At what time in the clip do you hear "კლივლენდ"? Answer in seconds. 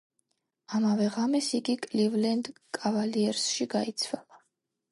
1.83-2.49